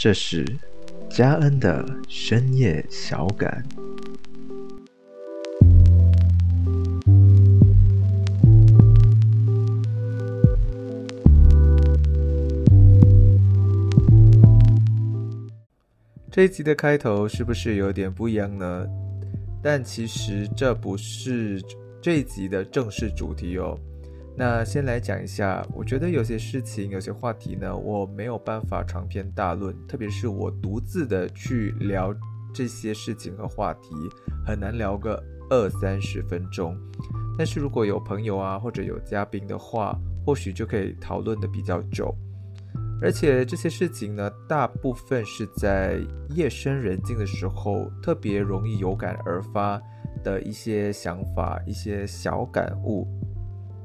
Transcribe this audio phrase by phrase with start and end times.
[0.00, 0.46] 这是
[1.10, 3.66] 嘉恩的深夜小感。
[16.30, 18.86] 这一集的开头是不是有点不一样呢？
[19.60, 21.60] 但其实这不是
[22.00, 23.76] 这一集的正式主题哦。
[24.40, 32.14] 那先来讲一下，我觉得有些事情、有些话题呢，我没有办法长篇大论，特别是我独自的去聊
[32.54, 33.90] 这些事情和话题，
[34.46, 35.20] 很难聊个
[35.50, 36.76] 二三十分钟。
[37.36, 42.14] 但是如果有朋友啊，或者有嘉宾的话，或许就可以讨论的比较久。
[43.02, 45.98] 而且这些事情呢，大部分是在
[46.28, 49.82] 夜深人静的时候，特别容易有感而发
[50.22, 53.04] 的一些想法、一些小感悟。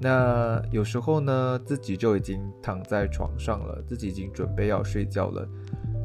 [0.03, 5.47] 那有时候呢，自己就已经躺在床上了，自己已经准备要睡觉了，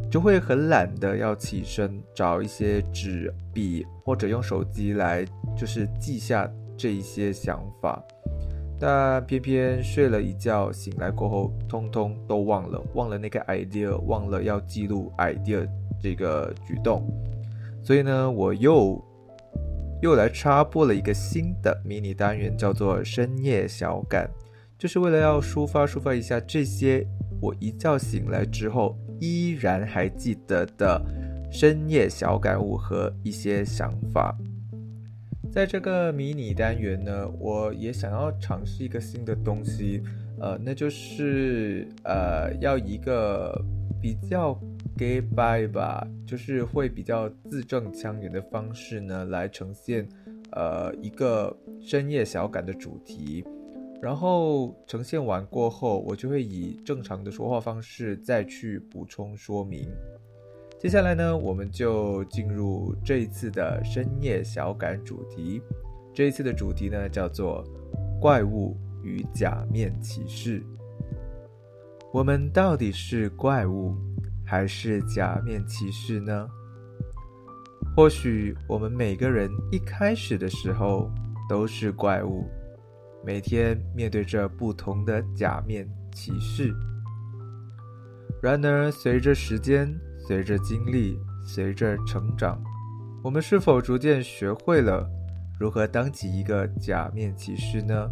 [0.09, 5.25] 就会很懒的要起身找一些纸笔或者用手机来，
[5.57, 8.01] 就是记下这一些想法。
[8.79, 15.69] 但偏偏睡了一觉，醒来过后，通通都忘了，忘了那个 idea，忘了要记录 idea
[16.01, 17.03] 这个举动。
[17.83, 19.05] 所以呢，我又。
[20.01, 24.31] 又来插播了一个新的迷你单元，叫做深夜小感，
[24.79, 27.05] 就是为了要抒发抒发一下这些
[27.41, 31.05] 我一觉醒来之后依然还记得的
[31.51, 34.37] 深夜小感悟和一些想法。
[35.51, 40.03] 在这个迷你单元呢，我也想要尝试一个新的东西，
[40.39, 43.61] 呃，那就是呃，要一个
[44.01, 44.57] 比较。
[44.99, 50.09] Gay bye 吧，就是会比较字正腔圆的方式呢，来呈现，
[50.51, 53.45] 呃，一个深夜小感的主题。
[54.03, 59.89] 然后呈现完过后，我就会以正常的说话方式再去补充说明。
[60.81, 65.63] 接下来呢，我们就进入这一次的深夜小感主题。
[66.13, 67.65] 这一次的主题呢，叫做
[68.21, 70.61] 怪物与假面骑士。
[72.13, 73.95] 我们到底是怪物？
[74.51, 76.49] 还是假面骑士呢？
[77.95, 81.11] 或许我们每个人一开始的时候
[81.51, 82.49] 都是怪物，
[83.23, 86.75] 每天面对着不同的假面骑士。
[88.41, 89.95] 然而，随着时间、
[90.27, 92.59] 随着经历、随着成长，
[93.23, 95.07] 我们是否逐渐学会了
[95.61, 98.09] 如何当起一个假面骑士呢？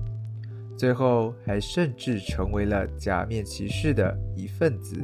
[0.77, 5.03] 最后，还甚至成为了假面骑士的一份子。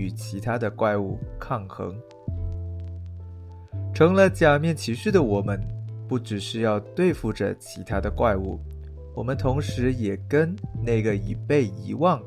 [0.00, 1.94] 与其他的怪物抗衡，
[3.92, 5.60] 成了假面骑士的我们，
[6.08, 8.58] 不只是要对付着其他的怪物，
[9.14, 12.18] 我们同时也跟那个已被遗忘、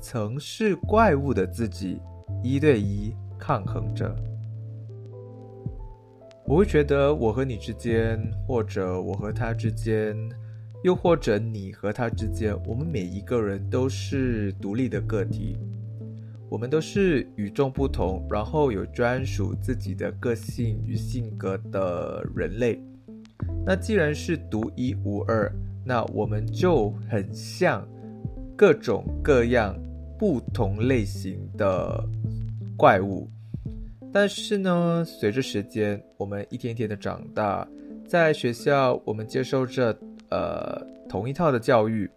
[0.00, 2.00] 曾是怪物的自己
[2.44, 4.14] 一对一抗衡着。
[6.44, 8.16] 我会觉得，我和你之间，
[8.46, 10.16] 或者我和他之间，
[10.84, 15.58] 又或者你和他之间，我们每一个人都是独立的个体。
[16.48, 22.80] 我们都是与众不同，然后有专属自己的个性与性格的人类。
[23.64, 25.52] 那既然是独一无二，
[25.84, 27.86] 那我们就很像
[28.56, 29.76] 各种各样
[30.18, 32.04] 不同类型的
[32.76, 33.28] 怪物。
[34.12, 37.66] 但是呢，随着时间，我们一天天的长大，
[38.06, 39.94] 在学校，我们接受着
[40.30, 42.08] 呃同一套的教育。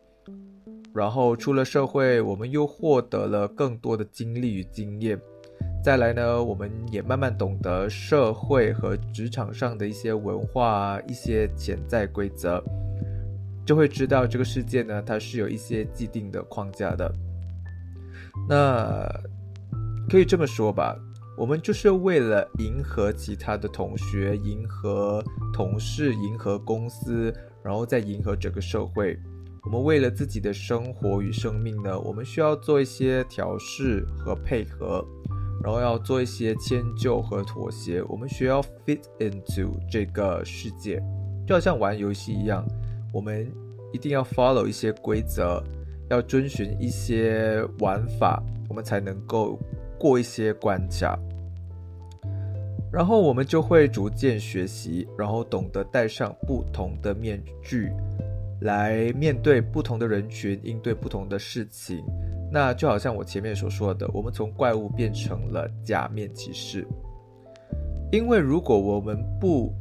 [0.99, 5.17] 然后出了社会，我们又获得了更多的经历与经验。
[5.81, 12.61] 再来呢，我们也慢慢懂得社会和职场上的一些文化、一些潜在规则，
[13.65, 17.09] 就会知道这个世界呢，它是有一些既定的框架的。
[18.49, 19.07] 那
[20.09, 20.97] 可以这么说吧，
[21.37, 25.23] 我们就是为了迎合其他的同学、迎合
[25.53, 27.33] 同事、迎合公司，
[27.63, 29.17] 然后再迎合整个社会。
[29.65, 35.05] 我们为了自己的生活与生命呢，我们需要做一些调试和配合，
[35.61, 38.01] 然后要做一些迁就和妥协。
[38.03, 41.01] 我们需要 fit into 这个世界，
[41.45, 42.65] 就好像玩游戏一样，
[43.13, 43.51] 我们
[43.91, 45.61] 一定要 follow 一些规则，
[46.09, 49.59] 要遵循一些玩法，我们才能够
[49.99, 51.19] 过一些关卡。
[52.91, 57.91] 然后我们就会逐渐学习，然后懂得戴上不同的面具。
[58.61, 62.03] 来面对不同的人群，应对不同的事情，
[62.51, 66.85] 那就好像我前面所说的，我们从怪物变成了假面骑士。
[68.11, 69.71] 因为如果我们不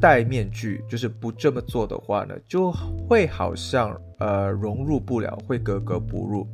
[0.00, 2.72] 戴面具，就是不这么做的话呢，就
[3.08, 6.46] 会好像呃融入不了，会格格不入。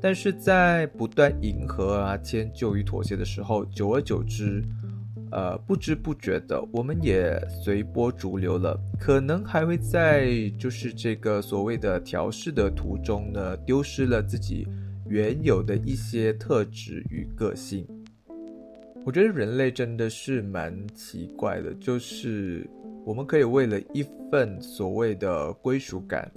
[0.00, 4.62] 但是在不断迎合啊、迁就与妥协的时候，久而久之，
[5.30, 14.66] 呃，不知不觉的，我们也随波逐流了，可能还会在就是这个所谓的调试的途中呢，丢失了自己
[15.08, 17.86] 原有的一些特质与个性。
[19.04, 22.68] 我觉得人类真的是蛮奇怪的，就是
[23.04, 26.30] 我们可以为了一份所谓的归属感。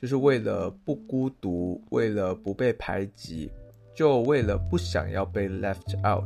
[0.00, 3.50] 就是为了不孤独，为了不被排挤，
[3.96, 6.22] 就为了不想要被 left out。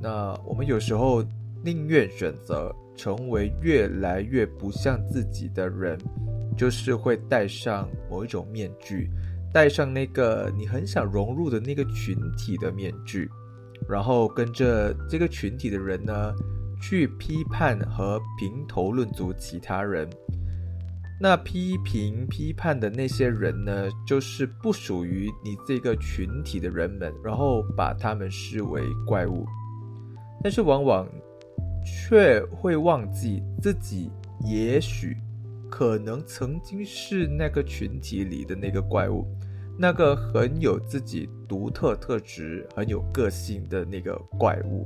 [0.00, 1.24] 那我们有时候
[1.66, 5.98] 宁愿选择成为越来越不像自己的人，
[6.56, 9.10] 就是会戴上某一种面具，
[9.52, 13.28] 戴上那个你很想融入的那个群体的面具，
[13.88, 16.32] 然后跟着这个群体的人呢，
[16.80, 20.08] 去批判和评头论足其他人。
[21.20, 29.44] 那批评、批判的那些人呢，就是不属于你这个群体的人们，然后把他们视为怪物，
[30.44, 31.08] 但是往往
[31.86, 34.10] 却会忘记自己，
[34.44, 35.16] 也许
[35.70, 39.24] 可能曾经是那个群体里的那个怪物，
[39.78, 44.84] 那个很有自己独特特质、很有个性的那个怪物，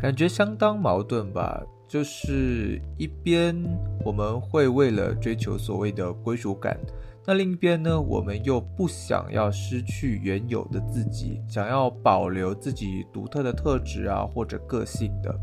[0.00, 1.60] 感觉相当矛盾吧。
[1.88, 3.56] 就是一边
[4.04, 6.78] 我们会为了追求所谓的归属感，
[7.26, 15.34] 那另一边呢，我们又不想要失去原有的自己，想要保留自己独特的特质啊或者个性的。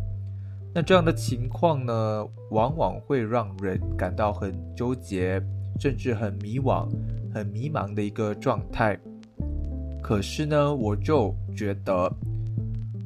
[0.76, 5.42] 那这样的情况呢，往往会让人感到很纠结，
[5.80, 6.86] 甚至很迷惘、
[7.34, 9.00] 很迷茫的一个状态。
[10.04, 12.12] 可是呢，我就觉得。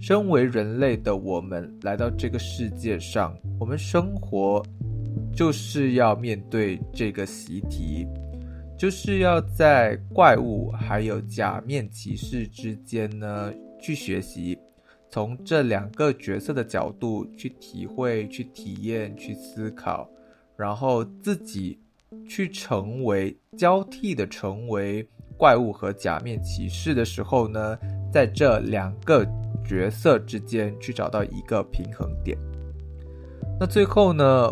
[0.01, 4.65] 身为人类的我们来到这个世界上，我们生活
[5.35, 8.07] 就是要面对这个习题，
[8.77, 13.51] 就是要在怪物还有假面骑士之间呢
[13.81, 14.57] 去学习，
[15.11, 20.09] 从这两个角色的角度去体会、去体验、去思考，
[20.55, 21.79] 然后自己
[22.27, 25.07] 去成为交替的成为
[25.37, 27.77] 怪物和假面骑士的时候呢，
[28.11, 29.27] 在这两个。
[29.65, 32.35] 角色之间去找到一个平衡点。
[33.59, 34.51] 那最后呢，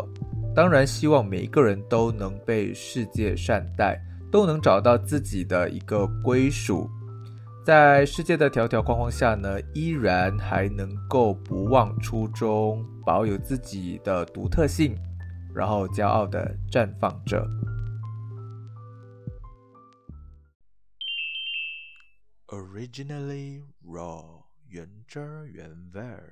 [0.54, 4.00] 当然希望每一个人都能被世界善待，
[4.30, 6.88] 都能找到自己的一个归属，
[7.68, 14.96] 在世界的条条框框下呢，依然还能够不忘初衷，保有自己的独特性，
[15.54, 17.46] 然后骄傲的绽放着。
[22.46, 24.24] Originally raw.
[24.70, 25.20] 原汁
[25.52, 26.30] 原味儿。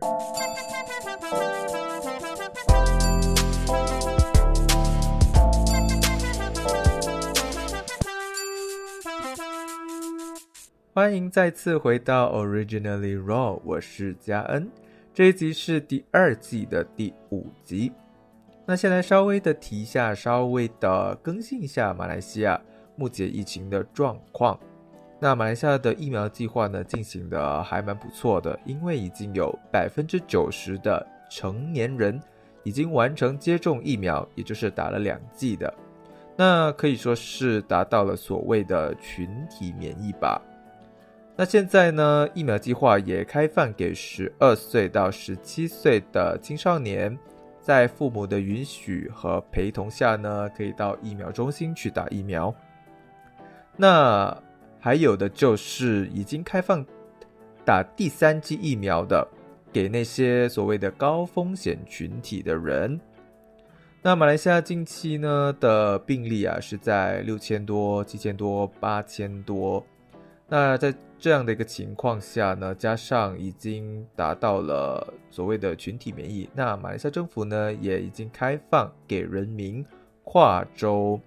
[10.97, 14.67] 欢迎再次回到 Originally Raw，我是嘉恩。
[15.13, 17.93] 这一集是第二季的第五集。
[18.65, 22.59] 那先来稍微的提一下，稍微的更新一下马来西亚
[22.95, 24.59] 目前疫情的状况。
[25.21, 32.19] 那马来西亚的疫苗计划呢，进行的还蛮不错的，因为已经有百分之九十的成年人
[32.63, 35.75] 已经完成接种疫苗，也就是打了两剂的，
[36.39, 40.41] 那可以说是达到了所谓的群体免疫吧。
[41.37, 47.17] 那现在呢，疫苗计划也开放给十二岁到十七岁的青少年，
[47.61, 52.55] 在父母的允许和陪同下呢，可以到疫苗中心去打疫苗。
[53.77, 54.37] 那。
[54.79, 56.85] 还有的就是已经开放
[57.65, 59.27] 打第三剂疫苗的，
[59.73, 63.01] 给那些所谓的高风险群体的人。
[64.01, 69.85] 那马来西亚近期呢的病例啊是在六千多、七千多、八千多。
[70.47, 79.85] 那在这样的一个情况下呢，加上已经达到了所谓的群体免疫，那马来西亚政府呢也已经开放给人民
[80.25, 81.21] 跨州。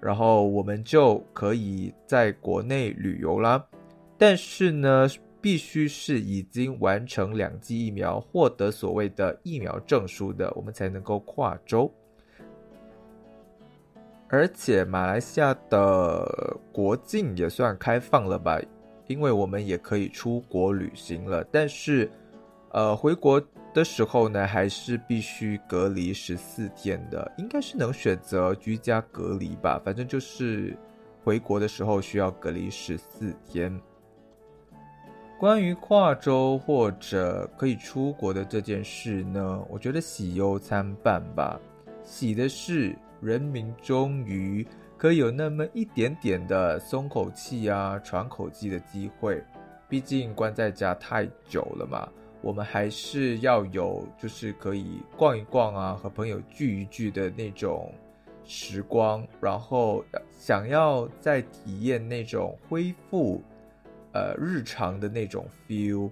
[0.00, 3.64] 然后我们就可以在国内旅游啦，
[4.16, 5.08] 但是呢，
[5.40, 11.92] 必须是已经完成两剂疫苗、获得所谓的疫苗证书的，我们才能够跨州。
[14.28, 18.60] 而且马来西亚的国境也算开放了吧，
[19.08, 22.08] 因为我们也可以出国旅行了，但是，
[22.70, 23.42] 呃，回国。
[23.74, 29.80] 的时候呢，还是必须隔离十四天的，应该是能选择居家隔离吧。
[29.84, 30.76] 反正就是
[31.22, 33.78] 回国的时候需要隔离十四天。
[35.38, 41.60] 关于跨州或者可以出国的这件事呢，我觉得喜忧参半吧。
[42.02, 44.66] 喜的是人民终于
[44.98, 49.40] 可以有那么一点点的松口气啊、喘口气的机会。
[49.88, 52.06] 毕竟关在家太久了嘛，
[52.42, 57.94] 我们还是要有就是可以逛一逛啊，和朋友聚一聚的那种
[58.44, 59.24] 时光。
[59.40, 63.40] 然后想要再体验那种恢复
[64.12, 66.10] 呃日常的那种 feel，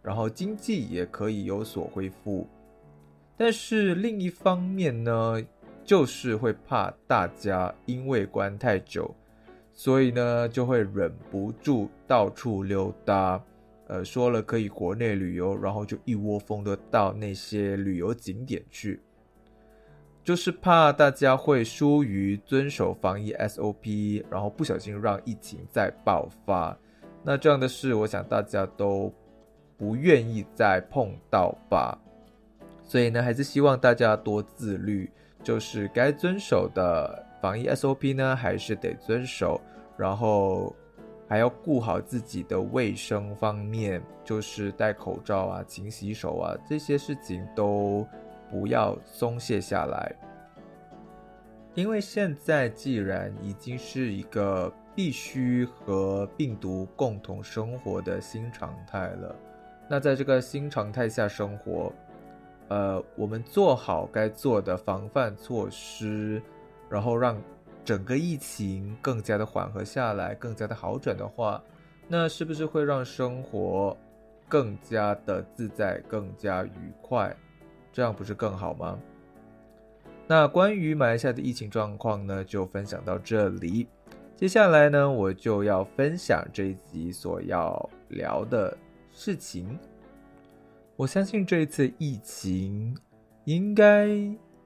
[0.00, 2.46] 然后经济也可以有所恢复。
[3.36, 5.42] 但是另一方面呢，
[5.88, 9.10] 就是会怕大家因为关太久，
[9.72, 13.42] 所以呢就会忍不住到处溜达。
[13.86, 19.00] 呃，说了可以国内旅游，然后就一窝蜂的到那些旅游景点去，
[20.22, 26.76] 就是怕大家会疏于遵守防疫 SOP，然后不小心让疫情再爆发。
[27.22, 29.10] 那这样的事，我想大家都
[29.78, 31.98] 不愿意再碰到吧。
[32.84, 35.10] 所以呢，还是希望大家多自律，
[35.42, 39.60] 就是该遵守的防疫 SOP 呢，还是得遵守，
[39.96, 40.74] 然后
[41.28, 48.06] 还要顾好自己的卫生方面，就是戴口罩啊、勤洗手啊，这些事情都
[48.50, 50.14] 不要松懈下来。
[51.74, 59.36] 因为现在既然已经是一个必须和病毒共同生活的新常态了，
[59.88, 61.92] 那在这个新常态下生活。
[62.68, 66.40] 呃，我们做好该做的防范措施，
[66.88, 67.40] 然后让
[67.84, 71.62] 整个疫情更加的缓和下来，更加的好转的话，
[72.06, 73.96] 那是不是会让生活
[74.46, 77.34] 更加的自在，更加愉快？
[77.90, 78.98] 这样不是更好吗？
[80.26, 83.88] 那关于马来西亚的疫情状况呢，就分享到这里。
[84.36, 88.76] 接下来呢，我就要分享这一集所要聊的
[89.10, 89.78] 事情。
[90.98, 92.92] 我相信这一次疫情
[93.44, 94.08] 应该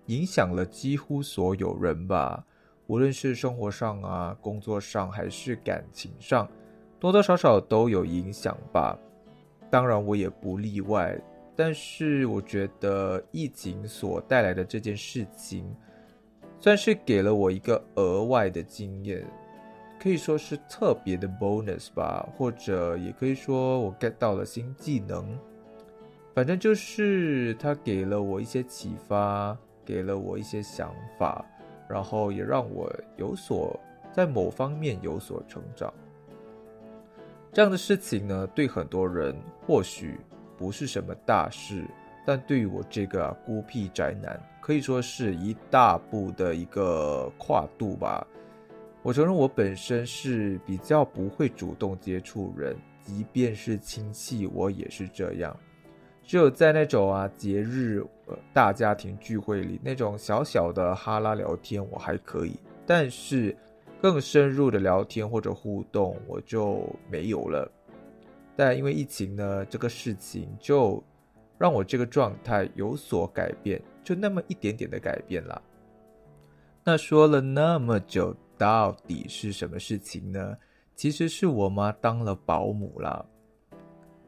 [0.06, 2.42] 影响了几乎所有人吧，
[2.86, 6.48] 无论是生活上啊、工作上还是感情上，
[6.98, 8.98] 多多少少都有影响吧。
[9.70, 11.20] 当然我也不例外。
[11.54, 15.70] 但是我觉得疫情所带来的这件事情，
[16.58, 19.22] 算是给了我一个额外的经验，
[20.00, 25.38] 可以说是特别的 bonus 吧，或者也可以说我 get 到了新技能。
[26.34, 31.44] 反正就是他给了我一些启发，给了我一些想法，
[31.88, 33.78] 然后也让我有所
[34.12, 35.92] 在某方面有所成长。
[37.52, 39.36] 这样的事情呢，对很多人
[39.66, 40.18] 或许
[40.56, 41.84] 不是什么大事，
[42.26, 48.26] 但对于我这个孤僻宅男，可以说是一大步的一个跨度吧。
[49.02, 55.54] 我承认我本身是比较不会主动接触人，即便是亲戚，我也是这样。
[56.32, 63.54] 只有在那种啊节日、呃大家庭聚会里，那种小小的哈拉聊天我还可以，但是
[64.00, 67.70] 更深入的聊天或者互动我就没有了。
[68.56, 71.04] 但因为疫情呢，这个事情就
[71.58, 75.60] 让我这个状态有所改变，就那么一点点的改变啦。
[76.82, 80.56] 那说了那么久，到底是什么事情呢？
[80.96, 83.22] 其实是我妈当了保姆啦。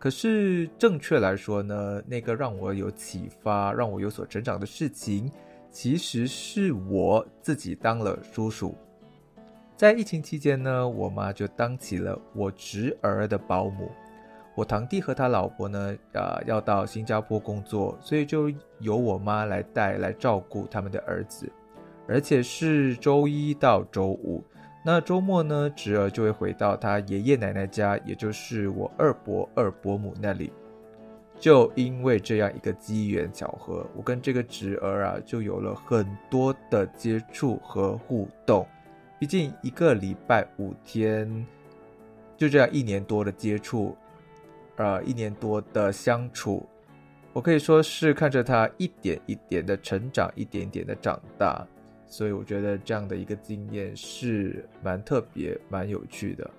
[0.05, 5.33] 可是，正确来说呢，那个让我有启发、让我有所成长的事情，
[5.71, 8.75] 其实是我自己当了叔叔。
[9.75, 13.91] 在疫情期间呢，我妈就当起了我侄儿的保姆。
[14.55, 21.51] 我堂弟和他老婆呢，啊，要到新加坡工作，所以就由我妈来带来照顾他们的儿子，
[22.07, 24.45] 而且是周一到周五。
[24.87, 30.53] 那周末呢，侄儿就会回到他爷爷奶奶家，也就是我二伯二伯母那里。
[31.41, 38.67] 就因为这样一个机缘巧合，我跟这个侄儿啊，就有了很多的接触和互动。
[39.19, 41.47] 毕竟一个礼拜五天，
[42.37, 43.97] 就这样一年多的接触，
[44.77, 46.65] 呃，一年多的相处，
[47.33, 51.67] 我可以说是看着他一点一点的成长，一点点的长大。
[52.07, 56.51] 所以我觉得这样的一个经验是蛮特别、蛮有趣的。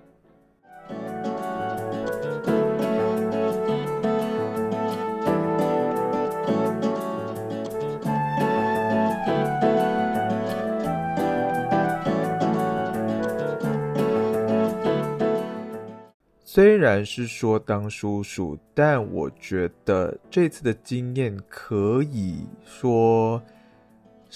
[16.44, 23.42] 虽然是说当叔叔，但我觉得这次的经验可以说。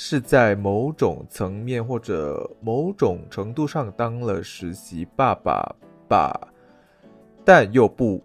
[0.03, 5.63] 是在某种层面或者某种程度上当了实习爸爸
[6.09, 6.49] 吧，
[7.45, 8.19] 但又不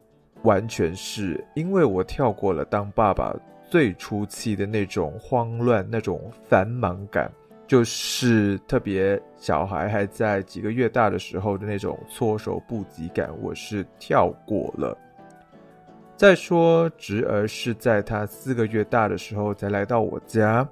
[0.43, 3.35] 完全是，因为我跳过了当爸爸
[3.69, 7.29] 最初期的那种慌乱、那种繁忙感，
[7.67, 14.97] 就是特别小孩还在几个月大的时候的那种措手不及感，我是跳过了。
[16.15, 20.65] 再说侄儿是在他四个月大的时候才来到我家，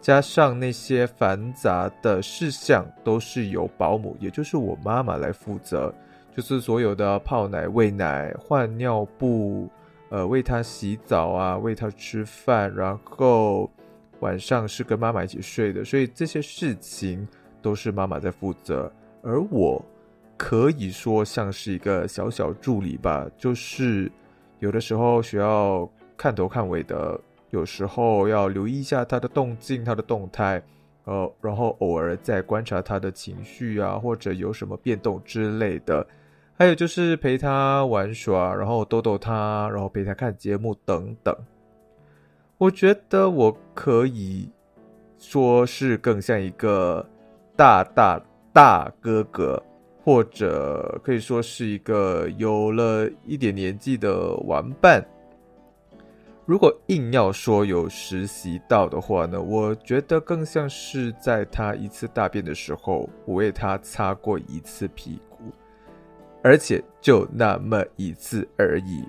[0.00, 5.92] 加上那些繁杂的事项都是由保姆，也就是我妈妈来负责，
[6.34, 9.68] 就是所有的泡奶、喂奶、换尿布，
[10.10, 13.70] 呃，喂他洗澡啊，喂他吃饭，然后
[14.20, 17.26] 晚上是跟妈妈一起睡的，所以这些事情
[17.60, 19.84] 都是妈妈在负责，而我
[20.36, 24.10] 可以说像是一个小小助理吧，就是。
[24.58, 25.86] 有的时候需要
[26.16, 30.62] 看头看尾的，有时候要留意一下他的动静、他的动态，
[31.04, 36.06] 呃，然后偶尔再观察他的情绪啊，或者有什么变动之类的。
[36.58, 41.34] 还有就是陪他玩耍，然后逗逗他，然后陪他看节目等等。
[42.58, 44.50] 我觉得我可以
[45.18, 47.06] 说是更像一个
[47.54, 48.20] 大大
[48.52, 49.62] 大哥哥。
[50.06, 55.04] 或者可以说是一个有了一点年纪的玩伴。
[56.46, 65.38] 如果硬要说有实习到的话呢，我觉得更像是在他一次大便的时候，我为他擦过一次屁股，
[66.44, 69.04] 而且就那么一次而已。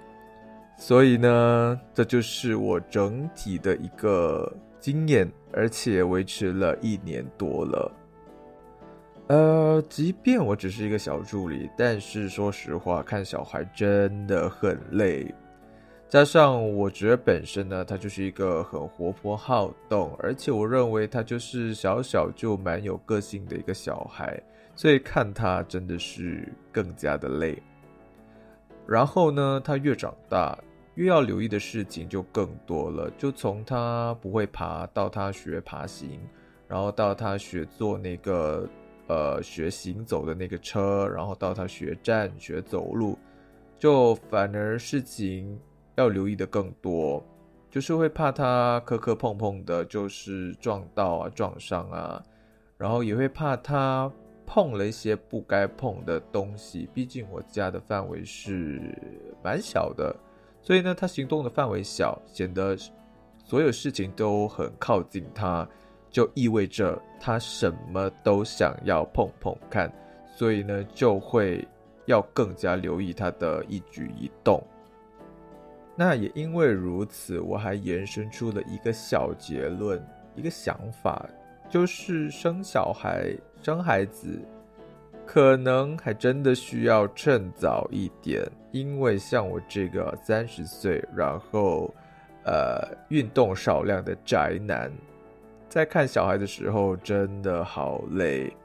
[0.80, 7.92] 所以呢，这就是我整体的一个经验，而且维持了一年多了。
[9.28, 15.32] 呃，即便我只是一个小助理，但是说实话，看小孩真的很累。
[16.10, 24.42] 加上我觉得本身呢，他就是一个很活泼好动，而且我认为他就是小小就蛮有个性的一个小孩，
[24.76, 27.62] 所以看他真的是更加的累。
[28.88, 30.58] 然后呢，他越长大，
[30.96, 36.20] 越要留意的事情就更多了，就从他不会爬到他学爬行，
[36.68, 38.68] 然后到他学坐那个。
[39.10, 43.18] 呃，学行走的那个车，然后到他学站、学走路，
[43.80, 45.58] 就反而事情
[45.98, 47.24] 要留意的更多，
[47.70, 52.24] 就是会怕他磕磕碰碰的，就是撞到啊、撞伤啊，
[52.78, 54.12] 然后也会怕他
[54.46, 56.90] 碰了一些不该碰的东西。
[56.94, 58.82] 毕竟我家的范围是
[59.44, 60.16] 蛮小的，
[60.62, 62.78] 所以呢，他行动的范围小，显得
[63.44, 65.68] 所有事情都很靠近他。
[66.10, 69.92] 就意味着他什么都想要碰碰看，
[70.26, 71.68] 所以呢，就会
[72.06, 74.64] 要更加留意他的一举一动。
[76.00, 80.00] 那也因为如此，我还延伸出了一个小结论，
[80.36, 81.28] 一个想法，
[81.68, 84.40] 就是生小孩、生孩子，
[85.26, 91.92] 可能还真的需要趁早一点，因为像我这个三十岁，然后
[92.46, 94.92] 呃，运动少量的宅男。
[95.68, 98.56] 在看小孩的时候，真的好累，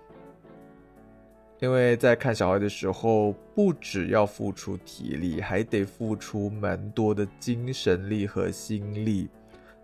[1.62, 9.29] 因为在看小孩的时候，不只要付出体力，还得付出蛮多的精神力和心力，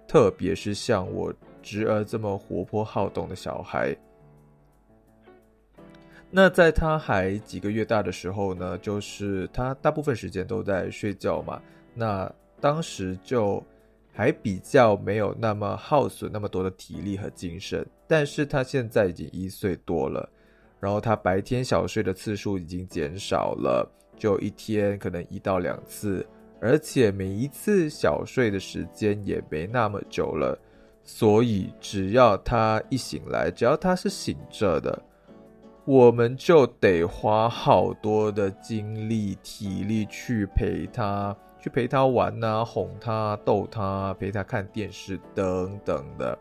[0.08, 3.96] 特别是像我侄儿这么活泼好动的小孩。
[6.32, 11.62] 那在他还几个月大的时候呢，就是他大部分时间都在睡觉嘛，
[11.94, 12.28] 那
[12.60, 13.64] 当时就。
[14.10, 20.28] 还比较没有那么耗损那么多的体力和精神，但是他现在已经一岁多了，
[20.80, 26.26] 然后他白天小睡的次数已经减少了，就一天可能一到两次，
[26.60, 30.58] 而且每一次小睡的时间也没那么久了，
[31.02, 35.02] 所以只要他一醒来，只要他是醒着的，
[35.84, 41.36] 我们就得花好多的精力体力去陪他。
[41.60, 46.38] 去陪他玩呐，哄他、逗他，陪他看电视等等的，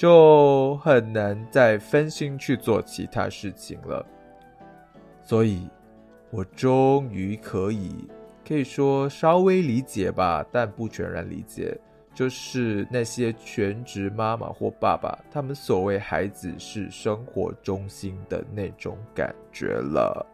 [0.00, 4.02] 就很难再分心去做其他事情了。
[5.22, 5.68] 所以，
[6.30, 8.08] 我终于可以
[8.42, 11.78] 可以说稍微理解吧，但不全然理解，
[12.14, 20.26] 就是那些全职妈妈或爸爸，他们所谓孩子是生活中心的那种感觉了。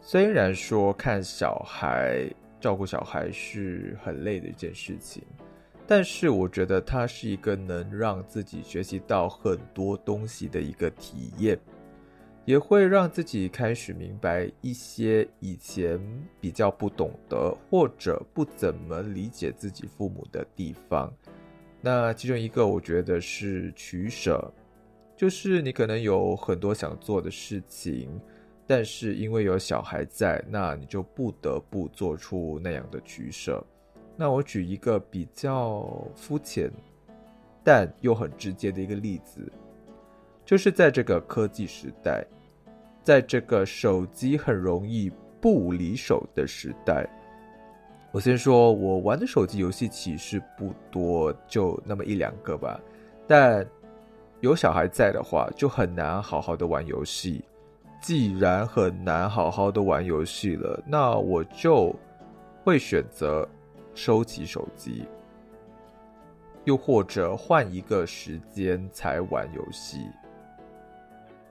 [0.00, 2.30] 虽然说看小孩。
[2.58, 5.22] 照顾小孩是很累的一件事情，
[5.86, 11.58] 但是我觉得它是一个能让自己学习到很多东西的一个体验，
[12.44, 16.00] 也会让自己开始明白一些以前
[16.40, 21.12] 比较不懂得或者不怎么理解自己父母的地方。
[21.80, 24.52] 那其中一个我觉得是取舍，
[25.16, 28.20] 就是你可能有很多想做的事情。
[28.68, 33.64] 但是因为有小孩在，那你就不得不做出那样的取舍。
[34.16, 36.70] 那我举一个比较肤浅，
[37.62, 39.40] 但又很直接的一个例子，
[40.44, 42.24] 就是在这个科技时代，
[43.02, 47.06] 在这个手机很容易不离手的时代，
[48.10, 52.80] 我先说，我玩的手机游戏其实不多，就那么一两个吧。
[53.26, 53.66] 但
[54.40, 57.44] 有小孩在的话，就很难好好的玩游戏。
[58.00, 61.94] 既然很难好好的玩游戏了，那我就
[62.62, 63.48] 会选择
[63.96, 65.08] 收起手机。
[66.62, 70.08] 又或者换一个时间才玩游戏。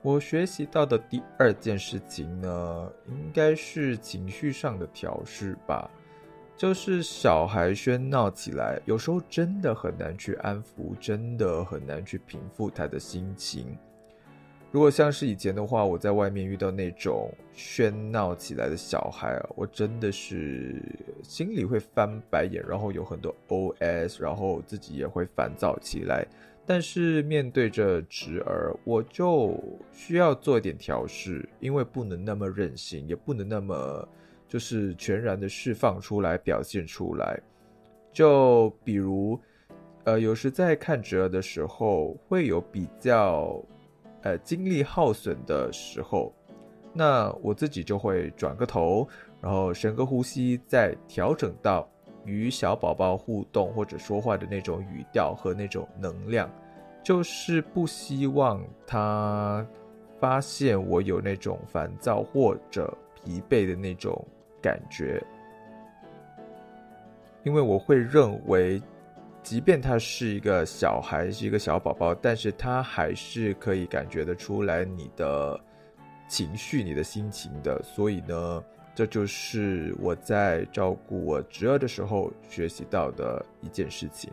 [0.02, 5.90] 我学习到的第二件事情呢，应该是情绪上的调试吧。
[6.56, 13.76] 就是小孩喧闹起来，有时候真的很难去安抚，真的很难去平复他的心情。
[14.76, 20.82] 如果像是以前的话，我在外面遇到那种喧闹起来的小孩，我真的是
[21.22, 26.26] 心里会翻白眼，然后有很多 OS，然后自己也会烦躁起来。
[26.66, 29.58] 但是面对着侄儿，我就
[29.92, 34.06] 需要做一点调试，因为不能那么任性，也不能那么
[34.46, 37.40] 就是全然的释放出来、表现出来。
[38.12, 39.40] 就比如，
[40.04, 43.58] 呃，有时在看侄儿的时候，会有比较。
[44.26, 46.34] 呃，精力耗损的时候，
[46.92, 49.06] 那我自己就会转个头，
[49.40, 51.88] 然后深个呼吸，再调整到
[52.24, 56.50] 与小宝宝互动或者说话的那种语调和那种能量，
[57.04, 59.64] 就是不希望他
[60.18, 64.26] 发现我有那种烦躁或者疲惫的那种
[64.60, 65.24] 感觉，
[67.44, 68.82] 因为我会认为。
[69.46, 75.56] 即便他是一个小孩，是一个小宝宝，但是他还是可以感觉得出来你的
[76.26, 77.80] 情绪、你的心情的。
[77.80, 84.32] 所以呢，这就是我在照顾我侄儿的时候学习到的一件事情。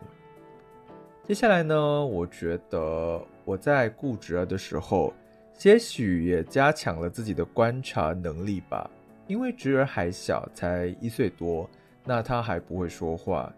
[1.27, 5.13] 接下来呢，我觉得我在顾侄儿的时候，
[5.53, 8.89] 些许也加强了自己的观察能力吧。
[9.27, 11.69] 因为侄儿还小，才一岁多，
[12.03, 13.53] 那他还不会说话。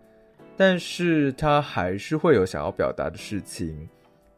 [0.58, 3.89] 但是他还是会有想要表达的事情，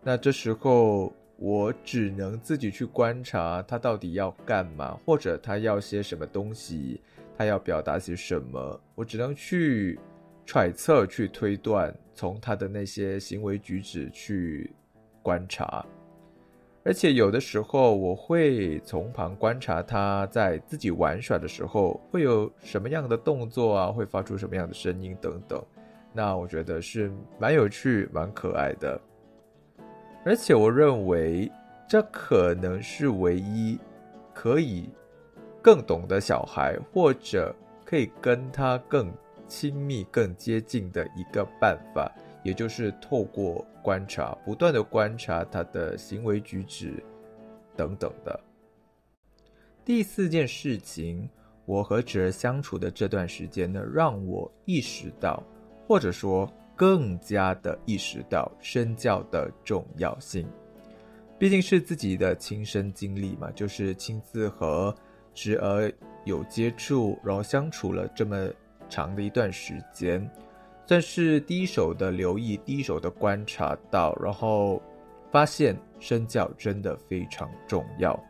[0.01, 6.99] 那这时候我只能自己去观察他到底要干嘛，或者他要些什么东西，
[7.38, 9.99] 他要表达些什么，我只能去
[10.43, 14.71] 揣测、去推断，从他的那些行为举止去
[15.21, 15.86] 观察。
[16.84, 25.62] 而且有的时候我会从旁观察他在自己玩耍的时候会有什么样的动作啊，会发出什么样的声音等等。
[26.17, 28.99] 那我觉得是蛮有趣、蛮可爱的，
[30.25, 31.47] 而且我认为
[31.88, 33.77] 这可能是唯一
[34.34, 34.89] 可以
[35.62, 39.13] 更懂得小孩，或者可以跟他更
[39.47, 46.95] 亲密、更接近的一个办法，也就是透过观察，不断的观察他的行为举止
[47.75, 48.39] 等等的。
[49.86, 51.30] 第四件事情，
[51.65, 55.43] 我和侄儿相处的这段时间呢，让我意识到。
[55.88, 60.45] 或者说，更加的意识到身教的重要性，
[61.39, 64.93] 毕竟是自己的亲身经历嘛，就是亲自和
[65.34, 65.89] 侄儿
[66.26, 68.50] 有接触，然后相处了这么
[68.89, 70.30] 长的一段时间，
[70.86, 74.82] 算是第一手的留意，第一手的观察到，然后
[75.32, 78.21] 发现身教真的非常重要。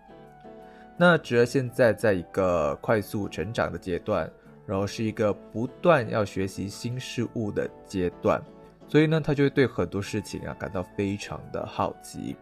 [0.96, 4.32] 那侄儿现在在一个快速成长的阶段。
[4.68, 8.40] 然后是一个不断要学习新事物的阶段，
[8.88, 12.36] 所以呢，他就会对很多事情啊感到非常的好奇，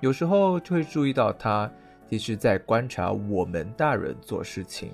[0.00, 1.70] 有时候就会注意到他
[2.08, 4.90] 其实在观察我们大人做事情，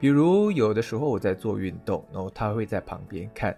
[0.00, 3.54] 比如有的时候我在做运动，然后他会在旁边看，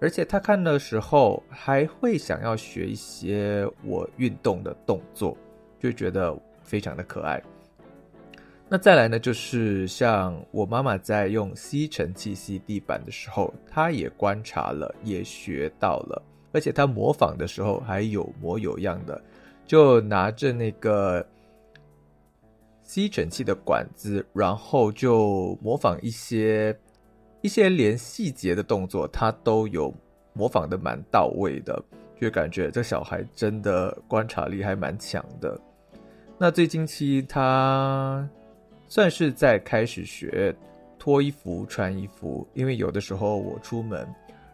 [0.00, 5.36] 而且他看的时候还会想要学一些我运动的动作，
[5.80, 7.42] 就觉得非常的可爱。
[8.68, 19.22] 那再来呢，就是像我妈妈在用吸尘器吸地板的时候，她也观察了，也学到了，而且她模仿的时候还有模有样的，
[19.68, 21.24] 就拿着那个
[22.82, 26.76] 吸尘器的管子，然后就模仿一些
[27.42, 29.94] 一些连细节的动作，她都有
[30.32, 31.80] 模仿的蛮到位的，
[32.20, 35.56] 就感觉这小孩真的观察力还蛮强的。
[36.36, 38.28] 那最近期他。
[38.88, 40.54] 算是在开始学
[40.98, 44.06] 脱衣服、穿衣服，因为有的时候我出门，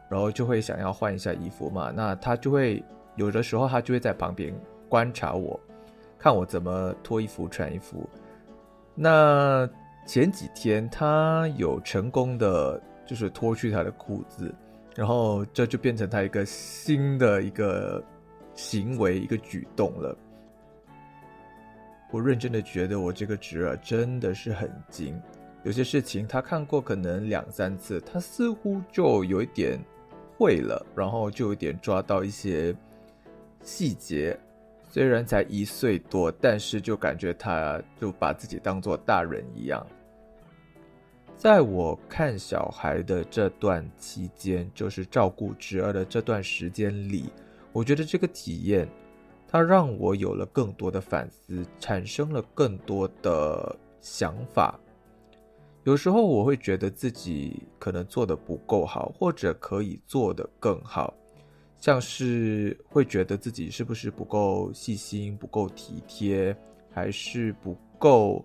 [0.08, 1.92] 然后就会想要换一下衣服嘛。
[1.94, 2.82] 那他就会
[3.16, 4.54] 有的时候他就会在旁边
[4.88, 5.58] 观察我，
[6.18, 8.08] 看我怎么脱衣服、穿衣服。
[8.94, 9.68] 那
[10.06, 14.54] 前几天他有成功的就是脱去他的裤子，
[14.94, 18.02] 然后这就变成他一个新的一个
[18.54, 20.16] 行为、一个举动了。
[22.12, 25.18] 我认真的觉得我这个侄儿真的是很精，
[25.64, 29.80] 有些事情他看过可能两三次，他似乎就有一点
[30.36, 32.76] 会了，然后就有点抓到一些
[33.62, 34.38] 细节。
[34.90, 39.86] 虽然才一岁多，但是就感觉他就把自己当做大人一样。
[41.34, 47.32] 在我看小孩的这段期间，就是照顾侄儿的这段时间里，
[47.72, 48.86] 我觉得这个体验，
[49.52, 54.80] 它让我有了更多的反思，产生了更多的想法。
[55.84, 61.12] 有时候我会觉得自己可能做的不够好，或者可以做得更好。
[61.76, 66.56] 像是会觉得自己是不是不够细心、不够体贴，
[66.90, 68.42] 还是不够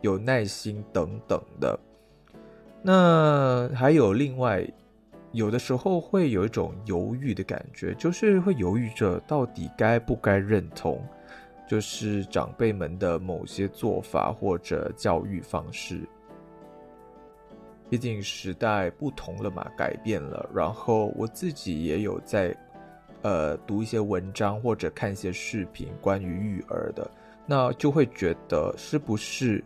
[0.00, 1.78] 有耐心等等的。
[2.82, 4.66] 那还有另外，
[5.32, 11.00] 有的时候会有一种犹豫的感觉，就是会犹豫着到底该不该认同，
[11.68, 16.00] 就是长辈们的某些做法或者教育方式。
[17.90, 20.48] 毕竟时代不同了嘛，改变了。
[20.54, 22.56] 然后我自己也有在。
[23.22, 27.10] 呃，读一些文章或者看一些视频关于育儿的，
[27.46, 29.62] 那就会觉得是不是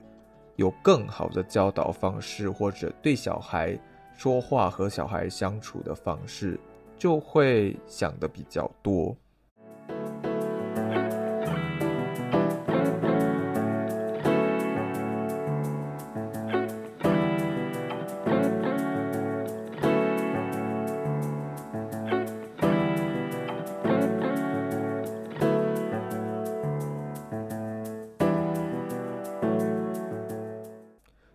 [0.56, 3.78] 有更好的教导方式，或者对小孩
[4.16, 6.58] 说话和小孩相处的方式，
[6.96, 9.16] 就会想的比较多。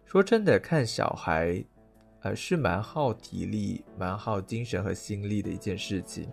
[0.06, 1.64] 说真的，看小孩，
[2.28, 6.30] 呃，是蛮耗体力、蛮耗精神和心力的一件事情。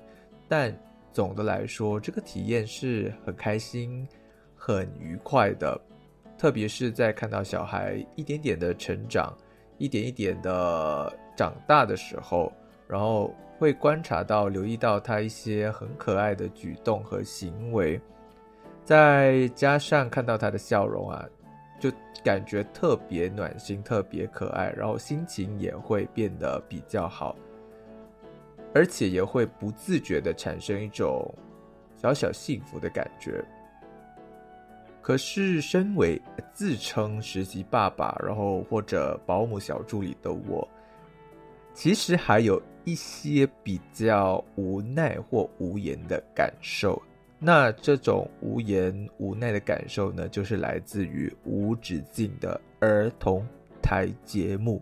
[0.48, 0.76] 但
[1.12, 4.06] 总的来说，这个体验是很开心、
[4.56, 5.80] 很愉快的。
[6.36, 9.32] 特别是在看到小孩一点点的成长、
[9.78, 12.52] 一点一点的长大的时候，
[12.88, 18.00] 然后会观察到、留意到他一些很可爱的举动和行为，
[18.84, 21.24] 再加上看到他的笑容啊。
[21.84, 21.94] 就
[22.24, 27.36] 感觉特别暖心，特别可爱，然后心情也会变得比较好，
[28.74, 31.30] 而且也会不自觉的产生一种
[31.98, 33.44] 小小幸福的感觉。
[35.02, 36.18] 可是，身为
[36.54, 40.66] 自称实习爸爸，然后或者保姆小助理的我，
[41.74, 46.98] 其实还有一些比较无奈或无言的感受。
[47.46, 53.46] 那这种无言无奈的感受呢，就是来自于无止境的儿童
[53.82, 54.80] 台节目。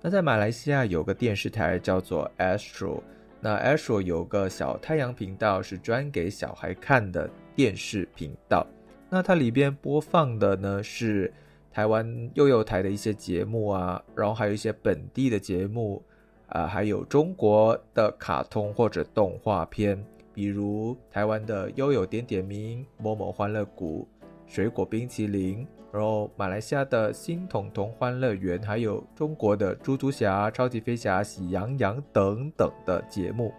[0.00, 3.02] 那在马来西亚有个电视台叫做 Astro，
[3.40, 8.64] 那 Astro 有个小太阳频道是专给小孩看的电视频道。
[9.10, 11.32] 那它里边播放的呢是
[11.72, 16.00] 台湾幼幼台的一些节目啊，然后还有一些本地的节目
[16.46, 20.00] 啊，还有中国的卡通或者动画片。
[20.34, 24.08] 比如台湾的悠悠点点名、某某欢乐谷、
[24.46, 33.52] 水果冰淇淋，然后马来西亚的新彤彤欢乐园，还有中国的猪猪侠、超级飞侠、喜羊羊等等的节目。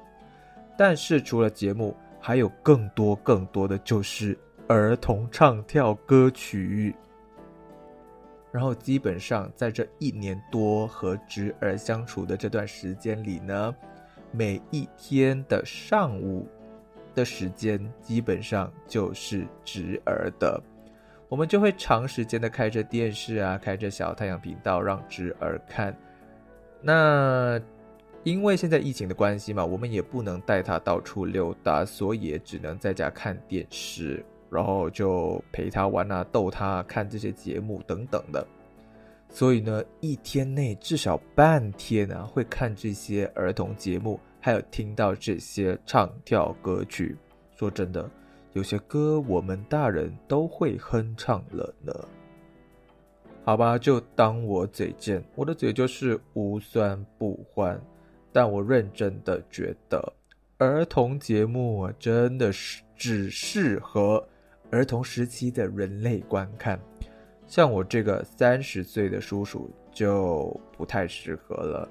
[0.75, 4.35] 但是除了节目，还有更多更多的就是
[4.67, 6.95] 儿童唱跳歌曲。
[8.51, 13.75] 然后基本上在这一年多和侄儿相处的这段时间里呢，
[14.31, 16.47] 每一天的上午。
[17.13, 20.61] 的时间基本上就是侄儿的，
[21.29, 25.95] 我们就会长时间的开着电视啊，开着小太阳频道让侄儿看。
[26.81, 27.59] 那
[28.23, 38.45] 因为现在疫情的关系嘛，我们也不能带他到处溜达，所以也只能在家看电视，然后就陪他玩啊，逗他看这些节目等等的。
[39.29, 44.19] 所以呢，一天内至少半天啊，会看这些儿童节目。
[44.45, 47.17] 还有听到这些唱跳歌曲，
[47.55, 48.11] 说真的，
[48.51, 51.93] 有些歌我们大人都会哼唱了呢。
[53.45, 57.81] 好吧，就当我嘴贱，我的嘴就是无酸不欢。
[58.33, 60.13] 但我认真的觉得，
[60.57, 64.27] 儿童节目真的是只适合
[64.71, 66.77] 儿童时期的人类观看，
[67.47, 71.89] 像我这个三十岁的叔叔就不太适合了。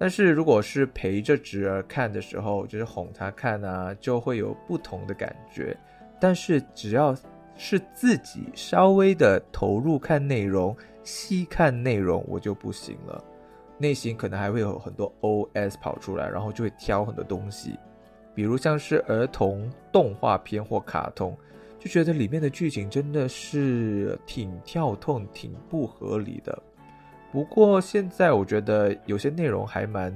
[0.00, 5.76] 但是如果是陪着侄儿看的时候，就是哄他看啊，就会有不同的感觉。
[6.18, 7.14] 但是只要
[7.54, 13.22] 是自己稍微的投入看内容、细看内容，我就不行了。
[13.76, 17.78] 内心可能还会有很多 OS 跑出来，然后就会挑很多东西，
[18.34, 21.36] 比如像是儿童动画片或卡通，
[21.78, 26.58] 就觉得里面的剧情真的是挺跳痛、挺不合理的。
[27.32, 30.14] 不过现在我觉得有些内容还蛮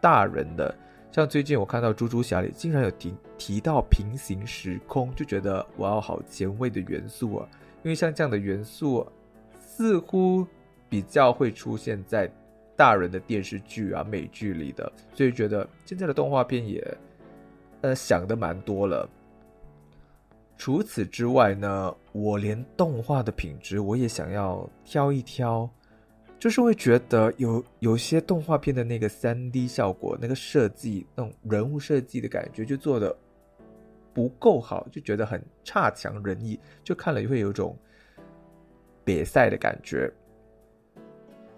[0.00, 0.74] 大人的，
[1.10, 7.48] 像最近我看到《猪猪侠》里竟然有提提到平行时空，就觉得哇，好前卫的元素啊！
[7.82, 9.06] 因为像这样的元素，
[9.60, 10.46] 似乎
[10.88, 12.30] 比较会出现在。
[12.74, 16.82] 大人的电视剧啊、美剧里的，所以觉得现在的动画片也，
[17.82, 19.08] 呃，想的蛮多了。
[20.56, 25.68] 除此之外呢，我连动画的品质我也想要挑一挑，
[26.42, 33.16] 就是会觉得有有些动画片的那个三 D 效果、那个设计、那种人物设计的感觉，就做的
[34.12, 37.78] 不够好，就觉得很差强人意，就看了也会有种
[39.04, 40.12] 瘪赛的感觉。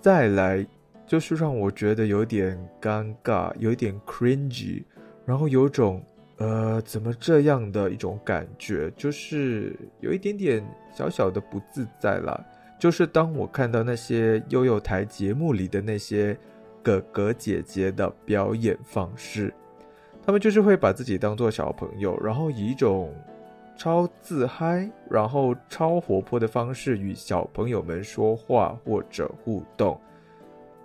[0.03, 0.67] 再来。
[1.07, 4.83] 就是让我觉得有点尴尬，有点 cringy，
[5.27, 6.03] 然后有种
[6.39, 10.63] 呃怎么这样的一种感觉，就是有一点点
[10.95, 12.43] 小小的不自在啦。
[12.79, 16.37] 就是当我看到那些悠悠台节目里的那些
[16.83, 19.53] 哥哥姐姐的表演方式，
[20.25, 23.15] 他们就是会把自己当做小朋友，然后以一种
[23.77, 29.99] 超自嗨，然后超活泼的方式与小朋友们说话或者互动。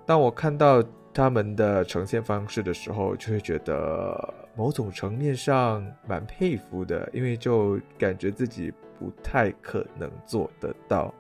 [0.06, 11.14] 当我看到他们的呈现方式的时候，就会觉得某种层面上蛮佩服的，因为就感觉自己不太可能做得到。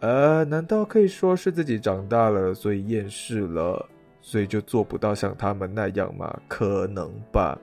[0.00, 3.88] 呃，难道可以说是自己长大了，所以厌世了，
[4.20, 6.40] 所以就做不到像他们那样吗？
[6.48, 7.58] 可能吧。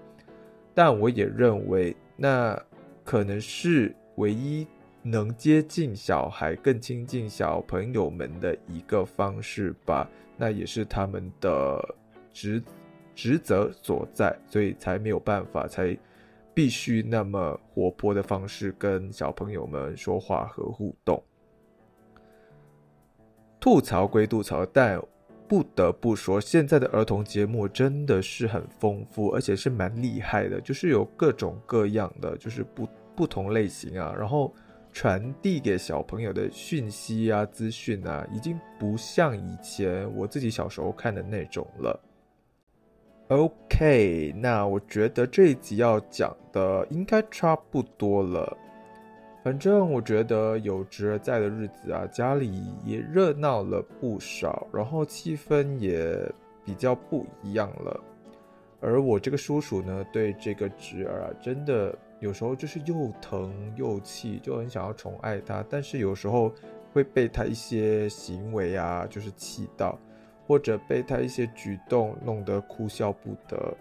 [0.73, 2.59] 但我也认为，那
[3.03, 4.67] 可能是唯一。
[5.05, 11.77] 能接近小孩、更亲近小朋友们的一个方式吧，那也是他们的
[12.31, 12.63] 职
[13.13, 15.93] 职责所在，所以才没有办法，才
[16.53, 21.21] 必须那么活泼的方式跟小朋友们说话和互动。
[23.63, 25.01] 吐槽归吐槽，但
[25.47, 34.53] 不得不说，现在的儿童节目真的是很丰富，而且是蛮厉害的，就是有各种各样的，就是不不同类型啊，然后。
[34.91, 41.99] 传递给小朋友的讯息啊、资讯啊，已经不像以前我自己小时候看的那种了。
[43.29, 48.55] OK，那我觉得这一集要讲的应该差不多了。
[49.43, 56.17] 反正我觉得有侄儿在的日子啊，家里也热闹了不少，然后气氛也
[56.63, 57.99] 比较不一样了。
[58.79, 61.93] 而我这个叔叔呢，对这个侄儿啊，真的。
[62.19, 66.49] 有时候就是又疼又气，就很想要宠爱他，但是有时候
[66.93, 69.99] 会被他一些行为啊，就是气到，
[70.47, 73.75] 或者被他一些举动弄得哭笑不得。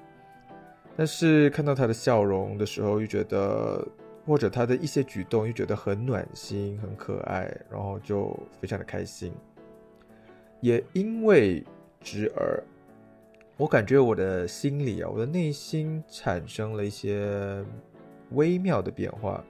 [0.97, 3.87] 但是看到他的笑容的时候，又觉得，
[4.27, 9.33] 或者他的一些举动又觉得很暖心、很可爱，然后就非常的开心。
[10.61, 11.65] 也因为
[12.01, 12.63] 侄儿，
[13.57, 17.65] 我感觉我的心里啊，我的内心产生了一些。
[18.35, 19.45] 微妙的变化。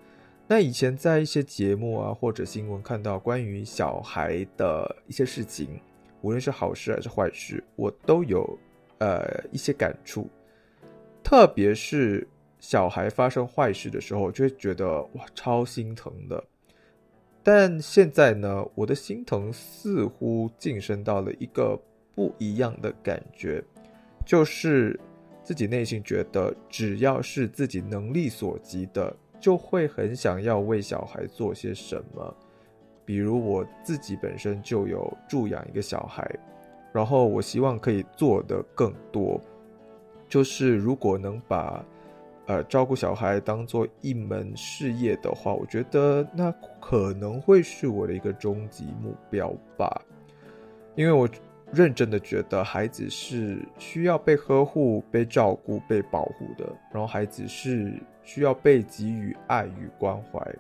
[0.49, 5.81] 那以前在一些节目啊或者新闻看到关于小孩的一些事情，
[6.21, 8.59] 无论是好事还是坏事，我都有
[8.99, 10.29] 呃一些感触。
[11.23, 12.27] 特别是
[12.63, 16.43] 小孩发生坏事的时候，就会觉得哇超心疼的。
[17.43, 21.77] 但现在呢，我的心疼似乎晋升到了一个
[22.15, 23.63] 不一样的感觉，
[24.25, 24.99] 就是。
[25.45, 32.37] 自己内心觉得，只要是自己能力所及的，就会很想要为小孩做些什么。
[33.05, 36.25] 比如我自己本身就有助养一个小孩，
[36.93, 39.41] 然后我希望可以做的更多。
[40.29, 41.85] 就是如果能把，
[42.47, 50.03] 呃，照顾小孩当做一门事业的话，我觉得那可能会是我的一个终极目标吧。
[50.95, 51.29] 因为我。
[51.75, 60.55] 认真的觉得孩子是需要被呵护、被照顾、被保护的，然后孩子是需要被给予爱与关怀，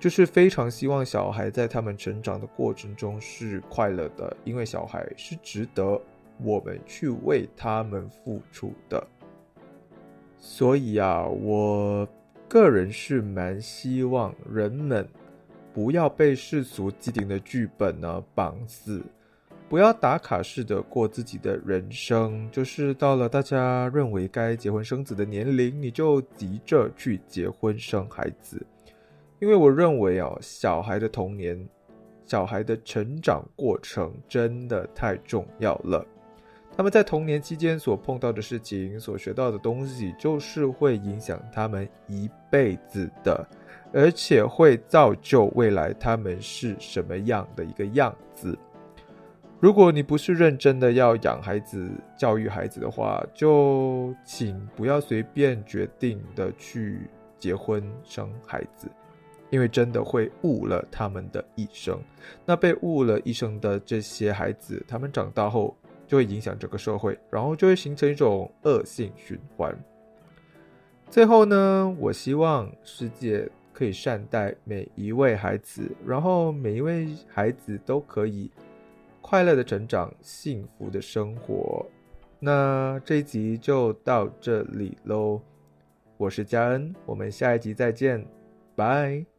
[0.00, 5.96] 就是非常希望小孩在他们成长的过程中是快乐的，因为小孩是值得
[6.42, 9.06] 我们去为他们付出的。
[10.44, 12.06] 所以啊，我
[12.48, 15.06] 个人是蛮希望人们
[15.72, 19.00] 不要被世俗既定的剧本呢绑死。
[19.68, 28.60] 不要打卡式的过自己的人生，就是到了大家认为该结婚生子的年龄，你就急着去结婚生孩子。
[29.38, 31.56] 因为我认为啊，小孩的童年、
[32.26, 36.04] 小孩的成长过程真的太重要了。
[36.74, 43.46] 他们在童年期间所碰到的事情、所学到的东西，就是会影响他们一辈子的，
[43.92, 48.58] 而且会造就未来他们是什么样的一个样子。
[49.60, 57.02] 如果你不是认真的要养孩子、教育孩子的话，就请不要随便决定的去
[57.38, 58.88] 结婚生孩子，
[59.50, 62.00] 因为真的会误了他们的一生。
[62.46, 65.76] 那被误了一生的这些孩子，他们长大后。
[66.12, 69.74] 就会影响整个社会，然后就会形成一种恶性循环。
[71.08, 78.50] 最后呢，我希望世界可以善待每一位孩子，然后每一位孩子都可以
[79.22, 81.86] 快乐的成长，幸福的生活。
[82.38, 85.40] 那这一集就到这里喽，
[86.18, 88.22] 我是嘉恩，我们下一集再见，
[88.76, 89.31] 拜。